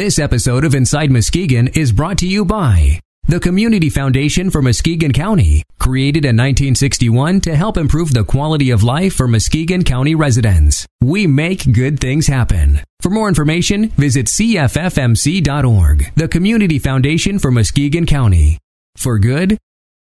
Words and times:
This 0.00 0.18
episode 0.18 0.64
of 0.64 0.74
Inside 0.74 1.10
Muskegon 1.10 1.68
is 1.68 1.92
brought 1.92 2.16
to 2.20 2.26
you 2.26 2.46
by 2.46 3.00
the 3.28 3.38
Community 3.38 3.90
Foundation 3.90 4.48
for 4.48 4.62
Muskegon 4.62 5.12
County, 5.12 5.62
created 5.78 6.24
in 6.24 6.38
1961 6.38 7.42
to 7.42 7.54
help 7.54 7.76
improve 7.76 8.14
the 8.14 8.24
quality 8.24 8.70
of 8.70 8.82
life 8.82 9.12
for 9.12 9.28
Muskegon 9.28 9.84
County 9.84 10.14
residents. 10.14 10.86
We 11.02 11.26
make 11.26 11.70
good 11.70 12.00
things 12.00 12.28
happen. 12.28 12.80
For 13.02 13.10
more 13.10 13.28
information, 13.28 13.90
visit 13.90 14.24
cffmc.org. 14.24 16.12
The 16.16 16.28
Community 16.28 16.78
Foundation 16.78 17.38
for 17.38 17.50
Muskegon 17.50 18.06
County. 18.06 18.58
For 18.96 19.18
good, 19.18 19.58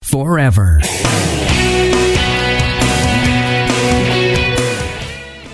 forever. 0.02 0.80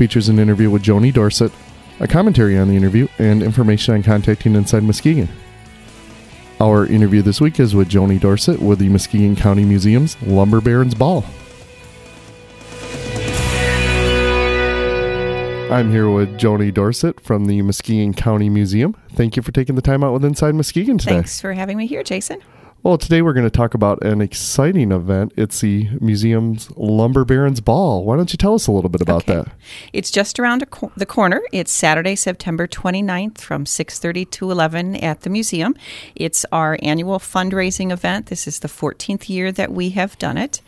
features 0.00 0.30
an 0.30 0.38
interview 0.38 0.70
with 0.70 0.82
Joni 0.82 1.12
Dorsett, 1.12 1.52
a 2.00 2.08
commentary 2.08 2.56
on 2.56 2.68
the 2.68 2.74
interview, 2.74 3.06
and 3.18 3.42
information 3.42 3.92
on 3.92 4.02
contacting 4.02 4.54
Inside 4.54 4.82
Muskegon. 4.82 5.28
Our 6.58 6.86
interview 6.86 7.20
this 7.20 7.38
week 7.38 7.60
is 7.60 7.74
with 7.74 7.90
Joni 7.90 8.18
Dorsett 8.18 8.62
with 8.62 8.78
the 8.78 8.88
Muskegon 8.88 9.36
County 9.36 9.62
Museum's 9.66 10.16
Lumber 10.22 10.62
Barons 10.62 10.94
Ball. 10.94 11.22
I'm 15.70 15.90
here 15.90 16.08
with 16.08 16.30
Joni 16.38 16.72
Dorsett 16.72 17.20
from 17.20 17.44
the 17.44 17.60
Muskegon 17.60 18.14
County 18.14 18.48
Museum. 18.48 18.96
Thank 19.12 19.36
you 19.36 19.42
for 19.42 19.52
taking 19.52 19.74
the 19.74 19.82
time 19.82 20.02
out 20.02 20.14
with 20.14 20.24
Inside 20.24 20.54
Muskegon 20.54 20.96
today. 20.96 21.12
Thanks 21.12 21.42
for 21.42 21.52
having 21.52 21.76
me 21.76 21.86
here, 21.86 22.02
Jason. 22.02 22.40
Well, 22.82 22.96
today 22.96 23.20
we're 23.20 23.34
going 23.34 23.44
to 23.46 23.50
talk 23.50 23.74
about 23.74 24.02
an 24.02 24.22
exciting 24.22 24.90
event. 24.90 25.34
It's 25.36 25.60
the 25.60 25.90
museum's 26.00 26.70
Lumber 26.78 27.26
Barons 27.26 27.60
Ball. 27.60 28.04
Why 28.04 28.16
don't 28.16 28.32
you 28.32 28.38
tell 28.38 28.54
us 28.54 28.68
a 28.68 28.72
little 28.72 28.88
bit 28.88 29.02
about 29.02 29.28
Okay. 29.28 29.34
that? 29.34 29.52
It's 29.92 30.10
just 30.10 30.40
around 30.40 30.62
a 30.62 30.66
co- 30.66 30.90
the 30.96 31.04
corner. 31.04 31.42
It's 31.52 31.70
Saturday, 31.70 32.16
September 32.16 32.66
29th 32.66 33.38
from 33.38 33.66
6:30 33.66 34.24
to 34.30 34.50
11 34.50 34.96
at 34.96 35.20
the 35.20 35.30
museum. 35.30 35.74
It's 36.14 36.46
our 36.52 36.78
annual 36.82 37.18
fundraising 37.18 37.92
event. 37.92 38.26
This 38.26 38.48
is 38.48 38.60
the 38.60 38.68
14th 38.68 39.28
year 39.28 39.52
that 39.52 39.70
we 39.72 39.90
have 39.90 40.16
done 40.18 40.38
it. 40.38 40.62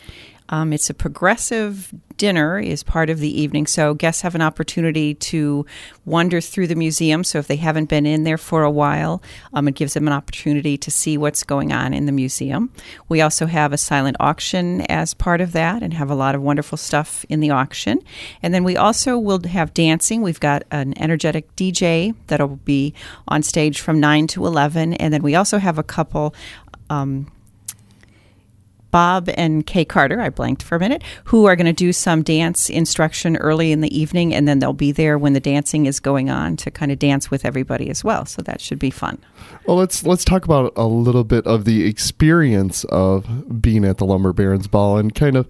Um, 0.53 0.75
it's 0.75 0.91
a 0.91 0.95
progressive 0.95 1.95
dinner 2.19 2.59
is 2.59 2.83
part 2.83 3.09
of 3.09 3.21
the 3.21 3.41
evening, 3.41 3.67
so 3.67 3.95
guests 3.95 4.21
have 4.21 4.35
an 4.35 4.43
opportunity 4.43 5.15
to 5.15 5.65
wander 6.05 6.43
through 6.43 6.67
the 6.67 6.75
museum. 6.75 7.25
So 7.25 7.39
if 7.39 7.47
they 7.47 7.57
haven't 7.57 7.89
been 7.89 8.05
in 8.05 8.25
there 8.25 8.37
for 8.37 8.63
a 8.63 8.71
while, 8.71 9.23
um, 9.55 9.67
it 9.67 9.75
gives 9.75 9.95
them 9.95 10.07
an 10.07 10.13
opportunity 10.13 10.77
to 10.77 10.91
see 10.91 11.17
what's 11.17 11.43
going 11.43 11.73
on 11.73 11.95
in 11.95 12.05
the 12.05 12.13
museum. 12.13 12.71
We 13.09 13.23
also 13.23 13.47
have 13.47 13.73
a 13.73 13.79
silent 13.79 14.19
auction 14.21 14.83
as 14.83 15.15
part 15.15 15.41
of 15.41 15.53
that, 15.53 15.83
and 15.83 15.95
have 15.95 16.11
a 16.11 16.15
lot 16.15 16.35
of 16.35 16.43
wonderful 16.43 16.77
stuff 16.77 17.25
in 17.31 17.41
the 17.41 17.51
auction. 17.51 18.01
And 18.43 18.53
then 18.53 18.63
we 18.63 18.77
also 18.77 19.19
will 19.19 19.41
have 19.49 19.73
dancing. 19.73 20.21
We've 20.21 20.39
got 20.39 20.65
an 20.71 20.93
energetic 20.99 21.57
DJ 21.57 22.15
that'll 22.27 22.57
be 22.57 22.93
on 23.27 23.43
stage 23.43 23.81
from 23.81 24.01
nine 24.01 24.27
to 24.29 24.47
eleven, 24.47 24.93
and 24.95 25.15
then 25.15 25.23
we 25.23 25.35
also 25.35 25.57
have 25.57 25.79
a 25.79 25.83
couple. 25.83 26.35
Um, 26.91 27.33
Bob 28.93 29.29
and 29.37 29.67
Kay 29.67 29.85
Carter, 29.85 30.21
I 30.21 30.29
blanked 30.29 30.63
for 30.63 30.77
a 30.77 30.79
minute, 30.79 31.03
who 31.25 31.47
are 31.47 31.57
going 31.57 31.67
to 31.67 31.73
do 31.73 31.93
some 31.93 32.23
dance 32.23 32.71
instruction 32.71 33.37
early 33.39 33.73
in 33.73 33.81
the 33.81 33.99
evening, 33.99 34.33
and 34.33 34.47
then 34.47 34.61
they'll 34.61 34.73
be 34.73 34.93
there 34.93 35.19
when 35.19 35.33
the 35.33 35.41
dancing 35.41 35.87
is 35.87 35.99
going 35.99 36.31
on 36.31 36.57
to 36.59 36.71
kind 36.71 36.93
of 36.93 37.01
dance 37.01 37.31
with 37.31 37.45
everybody 37.45 37.91
as 37.91 38.05
well. 38.05 38.25
So 38.27 38.43
that 38.43 38.61
should 38.61 38.79
be 38.79 38.91
fun. 38.91 39.19
Well, 39.67 39.77
let's 39.77 40.05
let's 40.05 40.25
talk 40.25 40.45
about 40.45 40.73
a 40.77 40.87
little 40.87 41.25
bit 41.25 41.47
of 41.47 41.65
the 41.65 41.87
experience 41.87 42.85
of 42.85 43.61
being 43.61 43.85
at 43.85 43.99
the 43.99 44.05
Lumber 44.05 44.33
Barons 44.33 44.69
Ball 44.69 44.99
and 44.99 45.15
kind 45.15 45.37
of 45.37 45.49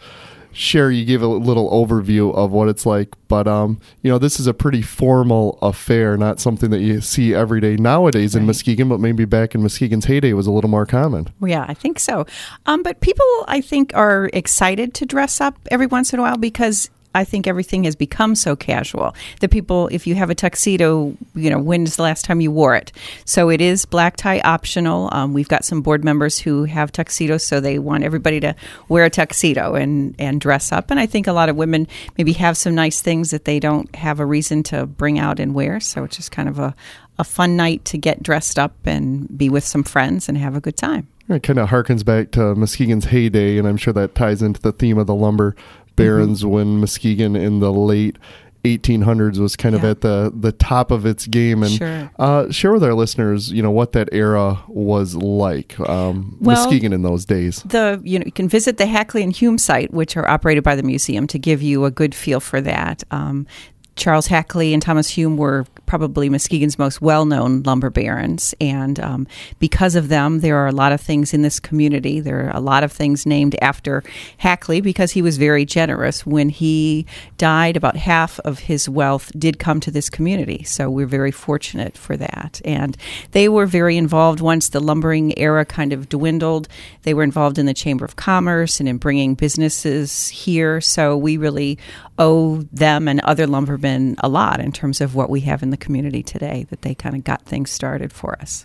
share. 0.52 0.90
You 0.90 1.04
give 1.04 1.22
a 1.22 1.26
little 1.26 1.70
overview 1.70 2.34
of 2.34 2.50
what 2.50 2.68
it's 2.68 2.86
like, 2.86 3.14
but 3.28 3.48
um, 3.48 3.80
you 4.02 4.10
know, 4.10 4.18
this 4.18 4.38
is 4.38 4.46
a 4.46 4.54
pretty 4.54 4.82
formal 4.82 5.58
affair, 5.62 6.16
not 6.16 6.40
something 6.40 6.70
that 6.70 6.80
you 6.80 7.00
see 7.00 7.34
every 7.34 7.60
day 7.60 7.76
nowadays 7.76 8.34
in 8.34 8.46
Muskegon, 8.46 8.88
but 8.88 9.00
maybe 9.00 9.24
back 9.24 9.54
in 9.54 9.62
Muskegon's 9.62 10.04
heyday 10.04 10.32
was 10.32 10.46
a 10.46 10.52
little 10.52 10.70
more 10.70 10.86
common. 10.86 11.28
Well, 11.40 11.50
yeah, 11.50 11.64
I 11.68 11.74
think 11.74 11.98
so. 11.98 12.26
Um, 12.66 12.82
but 12.82 13.00
people, 13.00 13.44
I 13.48 13.60
think, 13.60 13.92
are 13.94 14.30
excited 14.32 14.94
to 14.94 15.06
dress 15.06 15.40
up 15.40 15.58
every 15.70 15.86
once 15.86 16.12
in 16.12 16.18
a 16.18 16.22
while 16.22 16.36
because 16.36 16.90
I 17.14 17.24
think 17.24 17.46
everything 17.46 17.84
has 17.84 17.96
become 17.96 18.34
so 18.34 18.56
casual 18.56 19.14
that 19.40 19.50
people, 19.50 19.88
if 19.88 20.06
you 20.06 20.14
have 20.14 20.30
a 20.30 20.34
tuxedo, 20.34 21.16
you 21.34 21.50
know, 21.50 21.58
when's 21.58 21.96
the 21.96 22.02
last 22.02 22.24
time 22.24 22.40
you 22.40 22.50
wore 22.50 22.74
it? 22.74 22.92
So 23.24 23.50
it 23.50 23.60
is 23.60 23.84
black 23.84 24.16
tie 24.16 24.40
optional. 24.40 25.08
Um, 25.12 25.32
we've 25.32 25.48
got 25.48 25.64
some 25.64 25.82
board 25.82 26.04
members 26.04 26.38
who 26.38 26.64
have 26.64 26.92
tuxedos, 26.92 27.44
so 27.44 27.60
they 27.60 27.78
want 27.78 28.04
everybody 28.04 28.40
to 28.40 28.54
wear 28.88 29.04
a 29.04 29.10
tuxedo 29.10 29.74
and, 29.74 30.14
and 30.18 30.40
dress 30.40 30.72
up. 30.72 30.90
And 30.90 30.98
I 30.98 31.06
think 31.06 31.26
a 31.26 31.32
lot 31.32 31.48
of 31.48 31.56
women 31.56 31.86
maybe 32.16 32.32
have 32.34 32.56
some 32.56 32.74
nice 32.74 33.00
things 33.00 33.30
that 33.30 33.44
they 33.44 33.60
don't 33.60 33.94
have 33.94 34.20
a 34.20 34.26
reason 34.26 34.62
to 34.64 34.86
bring 34.86 35.18
out 35.18 35.40
and 35.40 35.54
wear. 35.54 35.80
So 35.80 36.04
it's 36.04 36.16
just 36.16 36.32
kind 36.32 36.48
of 36.48 36.58
a, 36.58 36.74
a 37.18 37.24
fun 37.24 37.56
night 37.56 37.84
to 37.86 37.98
get 37.98 38.22
dressed 38.22 38.58
up 38.58 38.74
and 38.84 39.26
be 39.36 39.48
with 39.48 39.64
some 39.64 39.82
friends 39.82 40.28
and 40.28 40.38
have 40.38 40.56
a 40.56 40.60
good 40.60 40.76
time. 40.76 41.08
It 41.28 41.44
kind 41.44 41.58
of 41.58 41.68
harkens 41.68 42.04
back 42.04 42.32
to 42.32 42.54
Muskegon's 42.54 43.06
heyday, 43.06 43.56
and 43.56 43.66
I'm 43.66 43.76
sure 43.76 43.92
that 43.92 44.14
ties 44.14 44.42
into 44.42 44.60
the 44.60 44.72
theme 44.72 44.98
of 44.98 45.06
the 45.06 45.14
lumber 45.14 45.54
barons 45.97 46.41
Mm-hmm. 46.42 46.50
when 46.50 46.80
Muskegon 46.80 47.36
in 47.36 47.60
the 47.60 47.72
late 47.72 48.16
1800s 48.64 49.38
was 49.41 49.56
kind 49.56 49.75
of 49.75 49.82
Yeah. 49.82 49.91
at 49.91 50.00
the 50.03 50.32
the 50.34 50.53
top 50.53 50.92
of 50.92 51.04
its 51.04 51.26
game. 51.26 51.64
And 51.64 51.72
Sure. 51.72 52.10
uh, 52.19 52.50
share 52.53 52.72
with 52.72 52.84
our 52.84 52.94
listeners, 52.94 53.50
you 53.53 53.60
know, 53.60 53.72
what 53.72 53.91
that 53.92 54.08
era 54.12 54.62
was 54.69 55.16
like, 55.16 55.78
um, 55.81 56.36
Well- 56.41 56.56
Muskegon 56.56 56.92
in 56.92 57.02
those 57.02 57.25
days. 57.25 57.62
the 57.66 58.00
you 58.04 58.20
know 58.20 58.25
you 58.25 58.31
can 58.32 58.48
visit 58.48 58.76
the 58.76 58.86
Hackley 58.86 59.22
and 59.25 59.32
Hume 59.34 59.58
site, 59.58 59.92
which 59.92 60.16
are 60.16 60.28
operated 60.28 60.62
by 60.62 60.76
the 60.76 60.84
museum, 60.84 61.26
to 61.26 61.38
give 61.41 61.60
you 61.60 61.84
a 61.84 61.91
good 61.91 62.14
feel 62.14 62.38
for 62.38 62.60
that. 62.60 63.02
Um, 63.10 63.47
Charles 63.94 64.26
Hackley 64.26 64.72
and 64.72 64.82
Thomas 64.82 65.10
Hume 65.10 65.36
were 65.36 65.66
probably 65.84 66.30
Muskegon's 66.30 66.78
most 66.78 67.03
well-known 67.03 67.62
lumber 67.62 67.91
barons, 67.91 68.54
and 68.60 68.98
um, 69.00 69.26
because 69.58 69.94
of 69.94 70.08
them, 70.08 70.41
there 70.41 70.56
are 70.56 70.66
a 70.66 70.72
lot 70.72 70.92
of 70.92 71.00
things 71.00 71.34
in 71.34 71.42
this 71.42 71.60
community. 71.60 72.19
There 72.19 72.47
are 72.47 72.56
a 72.56 72.60
lot 72.60 72.84
of 72.84 72.91
things 72.91 73.26
named 73.26 73.54
after 73.60 74.02
Hackley 74.38 74.81
because 74.81 75.12
he 75.12 75.20
was 75.20 75.36
very 75.36 75.66
generous. 75.66 76.25
When 76.25 76.48
he 76.48 77.04
died, 77.36 77.76
about 77.76 77.97
half 77.97 78.41
of 78.41 78.60
his 78.60 78.88
wealth 78.88 79.31
did 79.38 79.58
come 79.58 79.81
to 79.81 79.91
this 79.91 80.08
community, 80.08 80.64
so 80.64 80.88
we're 80.88 81.06
very 81.06 81.31
fortunate 81.31 81.98
for 81.98 82.16
that. 82.16 82.62
And 82.64 82.97
they 83.32 83.50
were 83.50 83.66
very 83.66 83.98
involved 83.98 84.41
once 84.41 84.70
the 84.70 84.81
lumbering 84.81 85.38
era 85.38 85.66
kind 85.66 85.92
of 85.92 86.08
dwindled. 86.08 86.66
They 87.02 87.12
were 87.12 87.22
involved 87.22 87.58
in 87.58 87.66
the 87.66 87.75
Chamber 87.75 88.06
of 88.06 88.16
Commerce 88.16 88.81
and 88.81 88.88
in 88.88 88.97
bringing 88.97 89.34
businesses 89.34 90.28
here. 90.28 90.81
So 90.81 91.16
we 91.16 91.36
really 91.36 91.78
owe 92.22 92.62
them 92.70 93.08
and 93.08 93.18
other 93.20 93.46
lumbermen 93.48 94.14
a 94.20 94.28
lot 94.28 94.60
in 94.60 94.70
terms 94.70 95.00
of 95.00 95.16
what 95.16 95.28
we 95.28 95.40
have 95.40 95.62
in 95.62 95.70
the 95.70 95.76
community 95.76 96.22
today, 96.22 96.66
that 96.70 96.82
they 96.82 96.94
kind 96.94 97.16
of 97.16 97.24
got 97.24 97.42
things 97.42 97.70
started 97.70 98.12
for 98.12 98.40
us. 98.40 98.64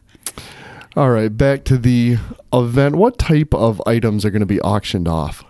All 0.95 1.09
right, 1.09 1.35
back 1.35 1.63
to 1.66 1.78
the 1.78 2.18
event. 2.53 2.95
What 2.95 3.18
type 3.18 3.53
of 3.53 3.81
items 3.88 4.25
are 4.25 4.29
going 4.29 4.41
to 4.41 4.45
be 4.45 4.62
auctioned 4.62 5.07
off? 5.07 5.44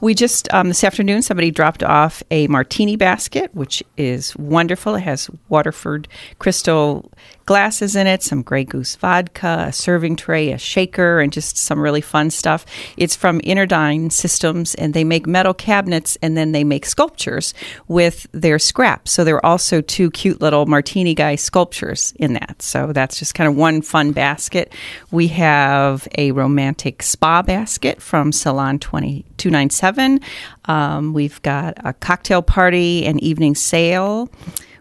We 0.00 0.14
just 0.14 0.52
um, 0.54 0.68
this 0.68 0.84
afternoon 0.84 1.22
somebody 1.22 1.50
dropped 1.50 1.82
off 1.82 2.22
a 2.30 2.46
martini 2.48 2.96
basket, 2.96 3.52
which 3.54 3.82
is 3.96 4.36
wonderful. 4.36 4.94
It 4.94 5.00
has 5.00 5.30
Waterford 5.48 6.06
crystal 6.38 7.10
glasses 7.46 7.96
in 7.96 8.06
it, 8.06 8.22
some 8.22 8.42
Grey 8.42 8.64
Goose 8.64 8.96
vodka, 8.96 9.66
a 9.68 9.72
serving 9.72 10.16
tray, 10.16 10.52
a 10.52 10.58
shaker, 10.58 11.20
and 11.20 11.32
just 11.32 11.56
some 11.56 11.80
really 11.80 12.00
fun 12.00 12.30
stuff. 12.30 12.66
It's 12.96 13.16
from 13.16 13.40
Interdyne 13.40 14.12
Systems, 14.12 14.74
and 14.74 14.92
they 14.92 15.04
make 15.04 15.26
metal 15.26 15.54
cabinets 15.54 16.18
and 16.20 16.36
then 16.36 16.52
they 16.52 16.64
make 16.64 16.84
sculptures 16.84 17.54
with 17.88 18.26
their 18.32 18.58
scraps. 18.58 19.12
So 19.12 19.24
there 19.24 19.36
are 19.36 19.46
also 19.46 19.80
two 19.80 20.10
cute 20.10 20.40
little 20.40 20.66
martini 20.66 21.14
guy 21.14 21.36
sculptures 21.36 22.12
in 22.16 22.32
that. 22.34 22.60
So 22.60 22.92
that's 22.92 23.18
just 23.18 23.34
kind 23.34 23.48
of 23.48 23.56
one 23.56 23.80
fun 23.80 24.12
basket. 24.12 24.72
We 25.10 25.28
have 25.28 26.08
a 26.18 26.32
romantic 26.32 27.02
spa 27.02 27.42
basket 27.42 28.02
from 28.02 28.32
Salon 28.32 28.78
2297. 28.80 30.20
Um, 30.64 31.12
we've 31.12 31.40
got 31.42 31.74
a 31.84 31.92
cocktail 31.92 32.42
party 32.42 33.06
and 33.06 33.22
evening 33.22 33.54
sail. 33.54 34.28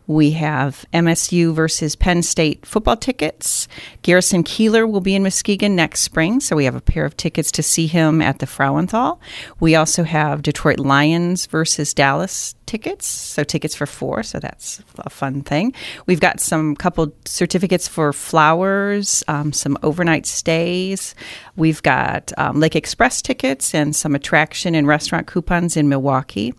We 0.07 0.31
have 0.31 0.85
MSU 0.93 1.53
versus 1.53 1.95
Penn 1.95 2.21
State 2.21 2.65
football 2.65 2.97
tickets. 2.97 3.67
Garrison 4.03 4.43
Keillor 4.43 4.89
will 4.89 5.01
be 5.01 5.15
in 5.15 5.23
Muskegon 5.23 5.75
next 5.75 6.01
spring, 6.01 6.39
so 6.39 6.55
we 6.55 6.65
have 6.65 6.75
a 6.75 6.81
pair 6.81 7.05
of 7.05 7.17
tickets 7.17 7.51
to 7.53 7.63
see 7.63 7.87
him 7.87 8.21
at 8.21 8.39
the 8.39 8.45
Frauenthal. 8.45 9.19
We 9.59 9.75
also 9.75 10.03
have 10.03 10.43
Detroit 10.43 10.79
Lions 10.79 11.47
versus 11.47 11.93
Dallas 11.93 12.55
tickets, 12.65 13.07
so 13.07 13.43
tickets 13.43 13.75
for 13.75 13.85
four, 13.85 14.23
so 14.23 14.39
that's 14.39 14.81
a 14.99 15.09
fun 15.09 15.41
thing. 15.41 15.73
We've 16.05 16.19
got 16.19 16.39
some 16.39 16.75
couple 16.75 17.13
certificates 17.25 17.87
for 17.87 18.13
flowers, 18.13 19.23
um, 19.27 19.53
some 19.53 19.77
overnight 19.83 20.25
stays. 20.25 21.15
We've 21.55 21.81
got 21.83 22.31
um, 22.37 22.59
Lake 22.59 22.75
Express 22.75 23.21
tickets 23.21 23.73
and 23.73 23.95
some 23.95 24.15
attraction 24.15 24.75
and 24.75 24.87
restaurant 24.87 25.27
coupons 25.27 25.77
in 25.77 25.89
Milwaukee. 25.89 26.53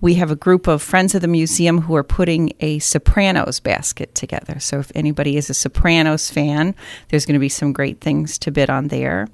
We 0.00 0.14
have 0.14 0.30
a 0.30 0.36
group 0.36 0.66
of 0.66 0.82
friends 0.82 1.14
of 1.14 1.20
the 1.20 1.28
museum 1.28 1.80
who 1.82 1.94
are 1.96 2.04
putting 2.04 2.52
a 2.60 2.78
Sopranos 2.78 3.60
basket 3.60 4.14
together. 4.14 4.58
So 4.60 4.78
if 4.78 4.90
anybody 4.94 5.36
is 5.36 5.50
a 5.50 5.54
Sopranos 5.54 6.30
fan, 6.30 6.74
there's 7.08 7.26
going 7.26 7.34
to 7.34 7.40
be 7.40 7.48
some 7.48 7.72
great 7.72 8.00
things 8.00 8.38
to 8.38 8.50
bid 8.50 8.70
on 8.70 8.88
there. 8.88 9.28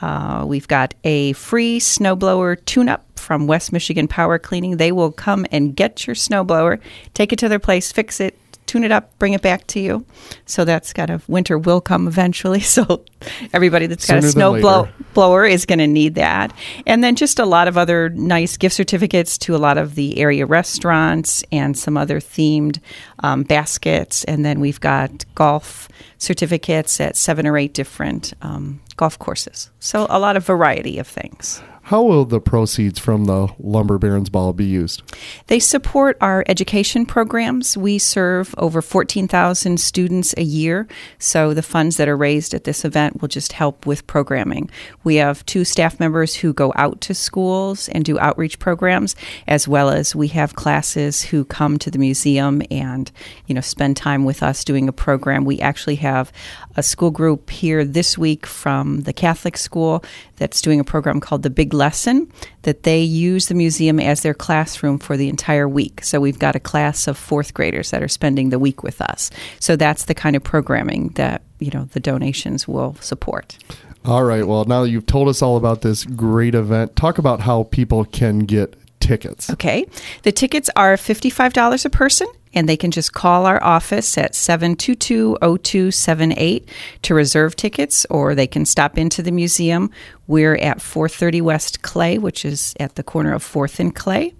Uh, 0.00 0.44
we've 0.46 0.68
got 0.68 0.92
a 1.04 1.32
free 1.34 1.78
snowblower 1.78 2.62
tune 2.64 2.88
up 2.88 3.06
from 3.24 3.46
West 3.46 3.72
Michigan 3.72 4.06
Power 4.06 4.38
Cleaning. 4.38 4.76
They 4.76 4.92
will 4.92 5.10
come 5.10 5.46
and 5.50 5.74
get 5.74 6.06
your 6.06 6.14
snowblower, 6.14 6.80
take 7.14 7.32
it 7.32 7.38
to 7.40 7.48
their 7.48 7.58
place, 7.58 7.90
fix 7.90 8.20
it, 8.20 8.38
tune 8.66 8.84
it 8.84 8.92
up, 8.92 9.16
bring 9.18 9.32
it 9.34 9.42
back 9.42 9.66
to 9.68 9.80
you. 9.80 10.04
So 10.46 10.64
that's 10.64 10.92
kind 10.92 11.10
of 11.10 11.28
winter 11.28 11.58
will 11.58 11.80
come 11.80 12.08
eventually. 12.08 12.62
So 12.74 13.04
everybody 13.52 13.86
that's 13.86 14.04
got 14.04 14.16
Sooner 14.16 14.26
a 14.26 14.30
snow 14.32 14.60
blow, 14.60 14.88
blower 15.12 15.46
is 15.46 15.64
going 15.64 15.78
to 15.78 15.86
need 15.86 16.16
that. 16.16 16.52
And 16.86 17.04
then 17.04 17.14
just 17.14 17.38
a 17.38 17.46
lot 17.46 17.68
of 17.68 17.78
other 17.78 18.08
nice 18.08 18.56
gift 18.56 18.74
certificates 18.74 19.38
to 19.38 19.54
a 19.54 19.58
lot 19.58 19.78
of 19.78 19.94
the 19.94 20.18
area 20.18 20.44
restaurants 20.44 21.44
and 21.52 21.78
some 21.78 21.96
other 21.96 22.18
themed 22.18 22.80
um, 23.20 23.44
baskets. 23.44 24.24
And 24.24 24.44
then 24.44 24.58
we've 24.58 24.80
got 24.80 25.24
golf 25.36 25.88
certificates 26.18 27.00
at 27.00 27.16
seven 27.16 27.46
or 27.46 27.56
eight 27.56 27.74
different 27.74 28.34
um, 28.42 28.80
golf 28.96 29.20
courses. 29.20 29.70
So 29.78 30.08
a 30.10 30.18
lot 30.18 30.36
of 30.36 30.44
variety 30.44 30.98
of 30.98 31.06
things. 31.06 31.62
How 31.88 32.02
will 32.02 32.24
the 32.24 32.40
proceeds 32.40 32.98
from 32.98 33.26
the 33.26 33.48
Lumber 33.58 33.98
Barons 33.98 34.30
Ball 34.30 34.54
be 34.54 34.64
used? 34.64 35.02
They 35.48 35.58
support 35.58 36.16
our 36.18 36.42
education 36.48 37.04
programs. 37.04 37.76
We 37.76 37.98
serve 37.98 38.54
over 38.56 38.80
14,000 38.80 39.78
students 39.78 40.34
a 40.38 40.42
year, 40.42 40.88
so 41.18 41.52
the 41.52 41.60
funds 41.60 41.98
that 41.98 42.08
are 42.08 42.16
raised 42.16 42.54
at 42.54 42.64
this 42.64 42.86
event 42.86 43.20
will 43.20 43.28
just 43.28 43.52
help 43.52 43.84
with 43.84 44.06
programming. 44.06 44.70
We 45.04 45.16
have 45.16 45.44
two 45.44 45.66
staff 45.66 46.00
members 46.00 46.34
who 46.34 46.54
go 46.54 46.72
out 46.74 47.02
to 47.02 47.14
schools 47.14 47.90
and 47.90 48.02
do 48.02 48.18
outreach 48.18 48.58
programs, 48.58 49.14
as 49.46 49.68
well 49.68 49.90
as 49.90 50.16
we 50.16 50.28
have 50.28 50.54
classes 50.54 51.22
who 51.22 51.44
come 51.44 51.78
to 51.80 51.90
the 51.90 51.98
museum 51.98 52.62
and, 52.70 53.12
you 53.46 53.54
know, 53.54 53.60
spend 53.60 53.98
time 53.98 54.24
with 54.24 54.42
us 54.42 54.64
doing 54.64 54.88
a 54.88 54.92
program. 54.92 55.44
We 55.44 55.60
actually 55.60 55.96
have 55.96 56.32
a 56.76 56.82
school 56.82 57.10
group 57.10 57.50
here 57.50 57.84
this 57.84 58.16
week 58.16 58.46
from 58.46 59.02
the 59.02 59.12
Catholic 59.12 59.58
school 59.58 60.02
that's 60.36 60.62
doing 60.62 60.80
a 60.80 60.84
program 60.84 61.20
called 61.20 61.42
The 61.42 61.50
Big 61.50 61.73
Lesson 61.74 62.32
that 62.62 62.84
they 62.84 63.00
use 63.00 63.48
the 63.48 63.54
museum 63.54 64.00
as 64.00 64.22
their 64.22 64.34
classroom 64.34 64.98
for 64.98 65.16
the 65.16 65.28
entire 65.28 65.68
week. 65.68 66.02
So 66.02 66.20
we've 66.20 66.38
got 66.38 66.56
a 66.56 66.60
class 66.60 67.06
of 67.06 67.18
fourth 67.18 67.52
graders 67.52 67.90
that 67.90 68.02
are 68.02 68.08
spending 68.08 68.50
the 68.50 68.58
week 68.58 68.82
with 68.82 69.00
us. 69.02 69.30
So 69.60 69.76
that's 69.76 70.04
the 70.04 70.14
kind 70.14 70.36
of 70.36 70.42
programming 70.42 71.08
that, 71.10 71.42
you 71.58 71.70
know, 71.70 71.84
the 71.92 72.00
donations 72.00 72.66
will 72.66 72.94
support. 73.00 73.58
All 74.04 74.24
right. 74.24 74.46
Well, 74.46 74.64
now 74.66 74.82
that 74.82 74.90
you've 74.90 75.06
told 75.06 75.28
us 75.28 75.42
all 75.42 75.56
about 75.56 75.82
this 75.82 76.04
great 76.04 76.54
event, 76.54 76.94
talk 76.94 77.18
about 77.18 77.40
how 77.40 77.64
people 77.64 78.04
can 78.04 78.40
get 78.40 78.76
tickets. 79.00 79.50
Okay. 79.50 79.86
The 80.22 80.32
tickets 80.32 80.70
are 80.76 80.96
$55 80.96 81.84
a 81.84 81.90
person, 81.90 82.26
and 82.54 82.68
they 82.68 82.76
can 82.76 82.90
just 82.90 83.12
call 83.12 83.46
our 83.46 83.62
office 83.62 84.16
at 84.16 84.34
722 84.34 85.36
0278 85.40 86.68
to 87.02 87.14
reserve 87.14 87.56
tickets, 87.56 88.06
or 88.10 88.34
they 88.34 88.46
can 88.46 88.64
stop 88.64 88.96
into 88.96 89.22
the 89.22 89.32
museum. 89.32 89.90
We're 90.26 90.56
at 90.56 90.80
430 90.80 91.40
West 91.40 91.82
Clay, 91.82 92.18
which 92.18 92.44
is 92.44 92.74
at 92.80 92.94
the 92.94 93.02
corner 93.02 93.34
of 93.34 93.44
4th 93.44 93.80
and 93.80 93.94
Clay. 93.94 94.34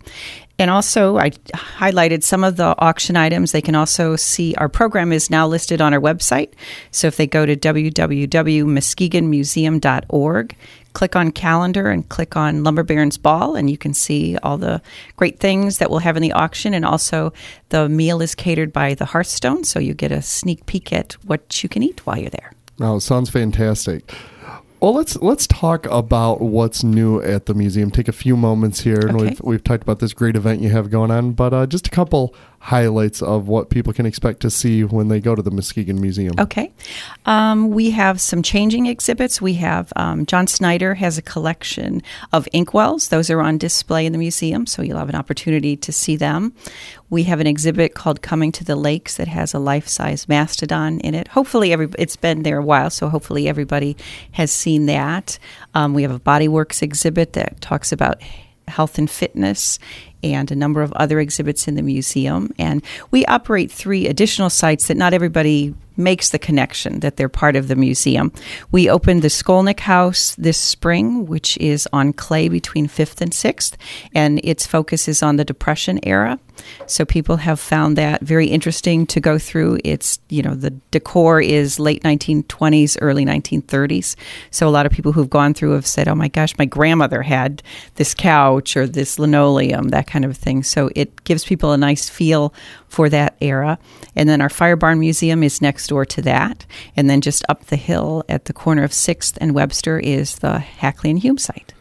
And 0.59 0.71
also, 0.71 1.19
I 1.19 1.31
highlighted 1.31 2.23
some 2.23 2.45
of 2.45 2.57
the 2.57 2.77
auction 2.79 3.17
items. 3.17 3.51
They 3.51 3.61
can 3.61 3.75
also 3.75 4.15
see 4.15 4.55
our 4.55 4.69
program 4.69 5.13
is 5.13 5.29
now 5.29 5.49
listed 5.49 5.81
on 5.81 5.93
our 5.93 6.01
website. 6.01 6.53
So 6.93 7.09
if 7.09 7.17
they 7.17 7.27
go 7.27 7.45
to 7.45 7.57
www.muskegonmuseum.org, 7.57 10.57
click 10.95 11.15
on 11.15 11.31
calendar 11.31 11.91
and 11.91 12.09
click 12.09 12.37
on 12.37 12.65
Lumber 12.65 12.83
Barons 12.83 13.19
Ball, 13.19 13.55
and 13.55 13.69
you 13.69 13.77
can 13.77 13.93
see 13.93 14.39
all 14.43 14.57
the 14.57 14.81
great 15.17 15.39
things 15.39 15.79
that 15.79 15.91
we'll 15.91 15.99
have 15.99 16.17
in 16.17 16.23
the 16.23 16.33
auction. 16.33 16.73
And 16.73 16.85
also, 16.85 17.33
the 17.69 17.89
meal 17.89 18.23
is 18.23 18.35
catered 18.35 18.73
by 18.73 18.95
the 18.95 19.05
Hearthstone, 19.05 19.65
so 19.65 19.79
you 19.79 19.93
get 19.93 20.11
a 20.13 20.23
sneak 20.23 20.65
peek 20.67 20.93
at 20.93 21.13
what 21.25 21.63
you 21.63 21.69
can 21.69 21.83
eat 21.83 22.07
while 22.07 22.19
you're 22.19 22.31
there. 22.31 22.53
Oh, 22.81 22.99
sounds 22.99 23.29
fantastic. 23.29 24.13
Well, 24.81 24.93
let's 24.93 25.17
let's 25.17 25.47
talk 25.47 25.87
about 25.87 26.43
what's 26.43 26.85
new 26.85 27.23
at 27.23 27.47
the 27.47 27.55
museum. 27.55 27.91
Take 27.91 28.09
a 28.09 28.13
few 28.13 28.37
moments 28.37 28.81
here, 28.81 28.99
and 28.99 29.17
Okay. 29.17 29.29
we've 29.31 29.41
we've 29.43 29.65
talked 29.65 29.83
about 29.83 29.99
this 29.99 30.13
great 30.13 30.37
event 30.37 30.61
you 30.61 30.69
have 30.71 30.91
going 30.91 31.11
on, 31.11 31.33
but 31.33 31.55
uh, 31.55 31.67
just 31.67 31.87
a 31.87 31.91
couple 31.91 32.35
highlights 32.65 33.21
of 33.21 33.47
what 33.47 33.69
people 33.69 33.93
can 33.93 34.07
expect 34.07 34.41
to 34.41 34.51
see 34.51 34.85
when 34.85 35.09
they 35.09 35.21
go 35.21 35.35
to 35.35 35.43
the 35.43 35.51
Muskegon 35.51 36.01
Museum. 36.01 36.35
Okay. 36.39 36.73
Um, 37.27 37.69
we 37.69 37.91
have 37.91 38.23
some 38.23 38.43
changing 38.43 38.87
exhibits. 38.87 39.39
We 39.39 39.53
have 39.55 39.93
um, 39.97 40.25
John 40.25 40.47
Snyder 40.47 40.95
has 40.95 41.19
a 41.19 41.23
collection 41.23 42.03
of 42.33 42.49
inkwells. 42.55 43.11
Those 43.11 43.29
are 43.29 43.43
on 43.43 43.59
display 43.59 44.07
in 44.07 44.13
the 44.13 44.19
museum, 44.19 44.65
so 44.67 44.81
you'll 44.81 44.97
have 44.97 45.11
an 45.11 45.15
opportunity 45.15 45.77
to 45.77 45.93
see 45.93 46.17
them. 46.17 46.55
We 47.11 47.25
have 47.25 47.39
an 47.39 47.47
exhibit 47.47 47.95
called 47.95 48.23
Coming 48.23 48.51
to 48.53 48.65
the 48.65 48.77
Lakes 48.77 49.19
that 49.19 49.29
has 49.29 49.53
a 49.53 49.59
life-size 49.59 50.27
mastodon 50.27 51.01
in 51.01 51.15
it. 51.15 51.29
Hopefully, 51.29 51.71
every 51.71 51.91
it's 51.99 52.17
been 52.17 52.45
there 52.45 52.59
a 52.59 52.65
while, 52.65 52.89
so 52.89 53.11
hopefully 53.11 53.47
everybody 53.47 53.95
has 54.33 54.51
seen 54.51 54.87
that. 54.87 55.39
Um, 55.75 55.93
we 55.93 56.01
have 56.01 56.13
a 56.13 56.19
Bodyworks 56.19 56.81
exhibit 56.81 57.35
that 57.35 57.61
talks 57.61 57.93
about 57.93 58.23
health 58.69 58.99
and 58.99 59.11
fitness 59.11 59.79
and 60.33 60.51
a 60.51 60.57
number 60.57 60.83
of 60.83 60.93
other 60.95 61.21
exhibits 61.21 61.69
in 61.69 61.75
the 61.75 61.83
museum. 61.83 62.53
And 62.59 62.83
we 63.11 63.25
operate 63.27 63.71
three 63.71 64.07
additional 64.07 64.51
sites 64.51 64.89
that 64.89 64.97
not 64.97 65.13
everybody 65.13 65.75
makes 65.97 66.31
the 66.31 66.39
connection 66.39 67.01
that 67.01 67.17
they're 67.17 67.29
part 67.29 67.57
of 67.57 67.69
the 67.69 67.77
museum. 67.77 68.33
We 68.71 68.89
opened 68.89 69.23
the 69.23 69.29
Scolnik 69.29 69.81
House 69.81 70.35
this 70.37 70.59
spring, 70.59 71.27
which 71.27 71.57
is 71.59 71.89
on 71.93 72.13
Clay 72.13 72.49
between 72.49 72.89
5th 72.89 73.21
and 73.21 73.33
6th, 73.33 73.75
and 74.15 74.41
its 74.45 74.67
focus 74.67 75.09
is 75.09 75.23
on 75.23 75.37
the 75.37 75.45
Depression 75.45 76.01
era. 76.03 76.39
So 76.87 77.05
people 77.05 77.37
have 77.37 77.59
found 77.59 77.97
that 77.97 78.21
very 78.23 78.47
interesting 78.47 79.07
to 79.09 79.21
go 79.21 79.39
through. 79.39 79.79
It's, 79.85 80.19
you 80.29 80.43
know, 80.43 80.55
the 80.55 80.71
decor 80.91 81.41
is 81.41 81.81
late 81.81 82.03
1920s, 82.03 82.97
early 83.01 83.25
1930s. 83.25 84.17
So 84.51 84.69
a 84.69 84.71
lot 84.71 84.87
of 84.87 84.93
people 84.93 85.13
who've 85.13 85.29
gone 85.29 85.55
through 85.55 85.73
have 85.73 85.87
said, 85.87 86.09
oh 86.09 86.15
my 86.15 86.29
gosh, 86.29 86.57
my 86.59 86.65
grandmother 86.65 87.23
had 87.23 87.63
this 87.97 88.15
couch 88.15 88.77
or 88.77 88.87
this 88.87 89.19
linoleum, 89.19 89.89
that 89.89 90.07
kind 90.07 90.25
of 90.25 90.37
thing. 90.37 90.63
So 90.63 90.91
it 90.95 91.25
gives 91.25 91.45
people 91.45 91.73
a 91.73 91.79
nice 91.79 92.09
feel 92.09 92.55
for 92.89 93.09
that 93.09 93.37
era. 93.41 93.79
And 94.15 94.29
then 94.29 94.41
our 94.41 94.49
Fire 94.49 94.77
Barn 94.77 95.01
Museum 95.01 95.43
is 95.43 95.61
next 95.61 95.84
door 95.87 96.05
to 96.07 96.23
that. 96.23 96.67
And 96.97 97.09
then 97.09 97.21
just 97.21 97.45
up 97.49 97.67
the 97.67 97.77
hill 97.77 98.25
at 98.29 98.47
the 98.47 98.53
corner 98.53 98.85
of 98.85 98.91
6th 98.91 99.39
and 99.41 99.55
Webster 99.55 99.99
is 99.99 100.37
the 100.37 100.59
Hackley 100.59 101.11
and 101.11 101.19
Hume 101.19 101.39
site. 101.39 101.75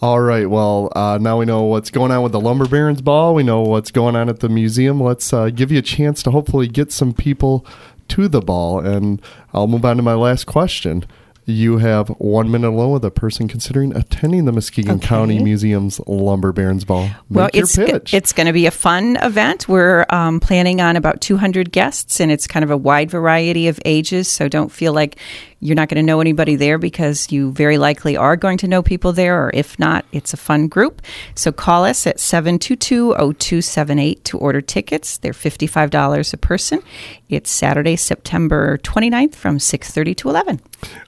All 0.00 0.20
right. 0.20 0.50
Well, 0.50 0.92
uh, 0.94 1.18
now 1.18 1.38
we 1.38 1.46
know 1.46 1.62
what's 1.62 1.90
going 1.90 2.10
on 2.10 2.22
with 2.22 2.32
the 2.32 2.40
Lumber 2.40 2.66
Barons 2.66 3.00
Ball. 3.00 3.34
We 3.34 3.42
know 3.42 3.62
what's 3.62 3.90
going 3.90 4.16
on 4.16 4.28
at 4.28 4.40
the 4.40 4.48
museum. 4.48 5.00
Let's 5.00 5.32
uh, 5.32 5.50
give 5.50 5.72
you 5.72 5.78
a 5.78 5.82
chance 5.82 6.22
to 6.24 6.30
hopefully 6.30 6.68
get 6.68 6.92
some 6.92 7.14
people 7.14 7.64
to 8.08 8.28
the 8.28 8.42
ball. 8.42 8.80
And 8.80 9.22
I'll 9.54 9.66
move 9.66 9.84
on 9.84 9.96
to 9.96 10.02
my 10.02 10.14
last 10.14 10.44
question. 10.44 11.06
You 11.46 11.76
have 11.78 12.08
one 12.08 12.50
minute 12.50 12.70
alone 12.70 12.92
with 12.92 13.04
a 13.04 13.10
person 13.10 13.48
considering 13.48 13.94
attending 13.94 14.46
the 14.46 14.52
Muskegon 14.52 14.96
Okay. 14.96 15.06
County 15.06 15.42
Museum's 15.42 16.00
Lumber 16.06 16.52
Barons 16.52 16.84
Ball. 16.84 17.02
Make 17.02 17.14
Well, 17.28 17.50
it's 17.52 17.76
it's 17.78 18.32
going 18.32 18.46
to 18.46 18.52
be 18.52 18.64
a 18.66 18.70
fun 18.70 19.16
event. 19.16 19.68
We're 19.68 20.06
um, 20.08 20.40
planning 20.40 20.80
on 20.80 20.96
about 20.96 21.20
200 21.20 21.70
guests, 21.70 22.18
and 22.20 22.32
it's 22.32 22.46
kind 22.46 22.64
of 22.64 22.70
a 22.70 22.76
wide 22.76 23.10
variety 23.10 23.68
of 23.68 23.78
ages. 23.84 24.28
So 24.28 24.48
don't 24.48 24.72
feel 24.72 24.94
like 24.94 25.16
you're 25.64 25.74
not 25.74 25.88
going 25.88 25.96
to 25.96 26.02
know 26.02 26.20
anybody 26.20 26.54
there 26.56 26.76
because 26.76 27.32
you 27.32 27.50
very 27.52 27.78
likely 27.78 28.18
are 28.18 28.36
going 28.36 28.58
to 28.58 28.68
know 28.68 28.82
people 28.82 29.14
there, 29.14 29.46
or 29.46 29.50
if 29.54 29.78
not, 29.78 30.04
it's 30.12 30.34
a 30.34 30.36
fun 30.36 30.68
group. 30.68 31.00
So 31.34 31.52
call 31.52 31.86
us 31.86 32.06
at 32.06 32.18
722-0278 32.18 34.24
to 34.24 34.36
order 34.36 34.60
tickets. 34.60 35.16
They're 35.16 35.32
$55 35.32 36.34
a 36.34 36.36
person. 36.36 36.82
It's 37.30 37.50
Saturday, 37.50 37.96
September 37.96 38.76
29th 38.76 39.34
from 39.34 39.56
6:30 39.56 40.14
to 40.18 40.28
11. 40.28 40.60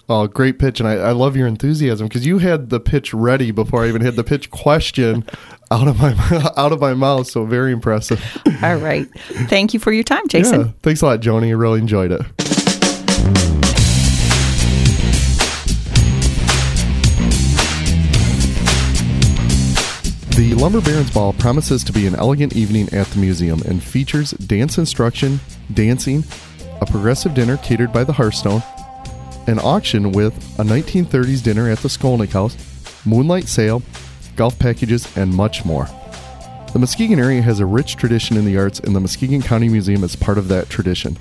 Oh, 0.09 0.27
great 0.27 0.59
pitch, 0.59 0.81
and 0.81 0.89
I, 0.89 0.95
I 0.95 1.13
love 1.13 1.37
your 1.37 1.47
enthusiasm 1.47 2.09
because 2.09 2.25
you 2.25 2.39
had 2.39 2.71
the 2.71 2.81
pitch 2.81 3.13
ready 3.13 3.51
before 3.51 3.85
I 3.85 3.89
even 3.89 4.01
had 4.01 4.17
the 4.17 4.25
pitch 4.25 4.51
question 4.51 5.27
out 5.71 5.87
of 5.87 6.01
my 6.01 6.15
out 6.57 6.73
of 6.73 6.81
my 6.81 6.95
mouth. 6.95 7.27
So 7.27 7.45
very 7.45 7.73
impressive. 7.73 8.25
All 8.63 8.77
right. 8.77 9.07
Thank 9.51 9.75
you 9.75 9.81
for 9.81 9.93
your 9.93 10.05
time, 10.05 10.27
Jason. 10.29 10.61
Yeah, 10.61 10.69
thanks 10.83 11.03
a 11.03 11.07
lot, 11.07 11.21
Joni. 11.21 11.49
I 11.49 11.51
really 11.51 11.81
enjoyed 11.81 12.11
it. 12.11 12.23
The 20.37 20.53
Lumber 20.53 20.83
Barons 20.83 21.11
Ball 21.11 21.33
promises 21.33 21.83
to 21.85 21.95
be 21.95 22.07
an 22.07 22.15
elegant 22.15 22.55
evening 22.55 22.91
at 22.93 23.07
the 23.07 23.19
museum 23.19 23.63
and 23.63 23.83
features 23.83 24.33
dance 24.33 24.77
instruction, 24.77 25.41
dancing, 25.73 26.25
a 26.83 26.85
progressive 26.85 27.33
dinner 27.33 27.57
catered 27.57 27.91
by 27.91 28.05
the 28.05 28.13
Hearthstone, 28.13 28.63
an 29.47 29.59
auction 29.59 30.13
with 30.13 30.37
a 30.59 30.63
1930s 30.63 31.43
dinner 31.43 31.71
at 31.71 31.79
the 31.79 31.89
Scolnik 31.89 32.33
House, 32.33 32.55
moonlight 33.07 33.49
sail, 33.49 33.83
golf 34.37 34.59
packages, 34.59 35.17
and 35.17 35.35
much 35.35 35.65
more. 35.65 35.89
The 36.75 36.81
Muskegon 36.81 37.19
area 37.19 37.41
has 37.41 37.59
a 37.59 37.65
rich 37.65 37.97
tradition 37.97 38.37
in 38.37 38.45
the 38.45 38.59
arts, 38.59 38.79
and 38.79 38.95
the 38.95 39.01
Muskegon 39.01 39.41
County 39.41 39.71
Museum 39.71 40.05
is 40.05 40.17
part 40.17 40.37
of 40.37 40.49
that 40.49 40.69
tradition. 40.69 41.17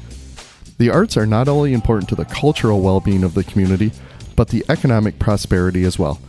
The 0.78 0.90
arts 0.90 1.16
are 1.16 1.26
not 1.26 1.48
only 1.48 1.72
important 1.72 2.10
to 2.10 2.16
the 2.16 2.26
cultural 2.26 2.82
well 2.82 3.00
being 3.00 3.24
of 3.24 3.34
the 3.34 3.46
community, 3.46 3.94
but 4.36 4.50
the 4.50 4.66
economic 4.68 5.20
prosperity 5.20 5.86
as 5.86 5.98
well. 5.98 6.20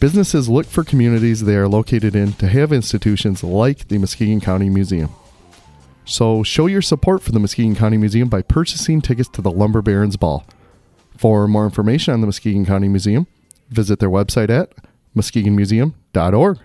Businesses 0.00 0.48
look 0.48 0.64
for 0.64 0.82
communities 0.82 1.42
they 1.42 1.56
are 1.56 1.68
located 1.68 2.16
in 2.16 2.32
to 2.34 2.48
have 2.48 2.72
institutions 2.72 3.44
like 3.44 3.88
the 3.88 3.98
Muskegon 3.98 4.40
County 4.40 4.70
Museum. 4.70 5.10
So 6.06 6.42
show 6.42 6.66
your 6.66 6.80
support 6.80 7.22
for 7.22 7.32
the 7.32 7.38
Muskegon 7.38 7.76
County 7.76 7.98
Museum 7.98 8.30
by 8.30 8.40
purchasing 8.40 9.02
tickets 9.02 9.28
to 9.28 9.42
the 9.42 9.50
Lumber 9.50 9.82
Barons 9.82 10.16
Ball. 10.16 10.46
For 11.18 11.46
more 11.46 11.66
information 11.66 12.14
on 12.14 12.22
the 12.22 12.26
Muskegon 12.26 12.64
County 12.64 12.88
Museum, 12.88 13.26
visit 13.68 13.98
their 13.98 14.08
website 14.08 14.48
at 14.48 14.72
muskegonmuseum.org. 15.14 16.58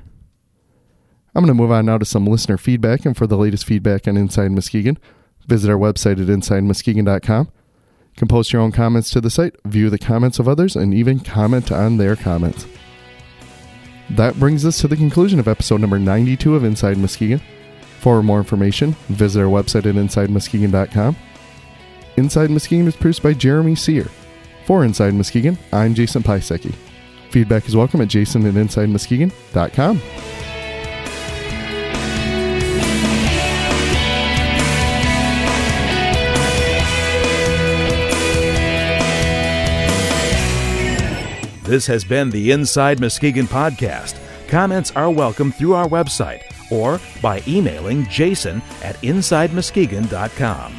I'm 1.36 1.44
going 1.44 1.48
to 1.48 1.54
move 1.54 1.72
on 1.72 1.88
now 1.88 1.98
to 1.98 2.06
some 2.06 2.26
listener 2.26 2.58
feedback, 2.58 3.06
and 3.06 3.18
for 3.18 3.28
the 3.28 3.38
latest 3.38 3.66
feedback 3.66 4.08
on 4.08 4.16
Inside 4.16 4.52
Muskegon, 4.52 4.98
visit 5.46 5.70
our 5.70 5.78
website 5.78 6.22
at 6.22 6.30
insidemuskegon.com. 6.30 7.48
You 7.48 8.16
can 8.16 8.30
post 8.30 8.54
your 8.54 8.62
own 8.62 8.72
comments 8.72 9.10
to 9.10 9.20
the 9.20 9.30
site, 9.30 9.58
view 9.66 9.90
the 9.90 10.00
comments 10.00 10.40
of 10.40 10.48
others, 10.48 10.78
and 10.78 10.94
even 10.94 11.20
comment 11.20 11.70
on 11.70 11.98
their 11.98 12.16
comments. 12.16 12.66
That 14.12 14.40
brings 14.40 14.66
us 14.66 14.80
to 14.82 14.88
the 14.88 14.96
conclusion 14.96 15.40
of 15.40 15.48
episode 15.48 15.82
number 15.82 16.00
92 16.00 16.56
of 16.56 16.64
Inside 16.64 16.98
Muskegon. 16.98 17.42
For 18.00 18.22
more 18.22 18.38
information, 18.38 18.92
visit 19.10 19.42
our 19.42 19.48
website 19.48 19.88
at 19.88 19.96
insidemuskegon.com. 19.96 21.16
Inside 22.18 22.50
Muskegon 22.52 22.88
is 22.88 22.96
produced 22.96 23.24
by 23.24 23.34
Jeremy 23.34 23.76
Sear. 23.76 24.08
For 24.66 24.86
Inside 24.86 25.16
Muskegon, 25.16 25.58
I'm 25.74 25.96
Jason 25.96 26.24
Pisecki. 26.24 26.74
Feedback 27.32 27.68
is 27.68 27.76
welcome 27.76 28.02
at 28.02 28.08
jason 28.08 28.46
at 28.46 28.54
insidemuskegon.com. 28.54 30.02
This 41.66 41.88
has 41.88 42.04
been 42.04 42.30
the 42.30 42.52
Inside 42.52 43.00
Muskegon 43.00 43.48
podcast. 43.48 44.20
Comments 44.48 44.92
are 44.92 45.10
welcome 45.10 45.52
through 45.52 45.74
our 45.74 45.88
website 45.88 46.44
or 46.72 47.02
by 47.24 47.42
emailing 47.48 48.06
jason 48.06 48.62
at 48.84 48.96
insidemuskegon.com. 48.98 50.74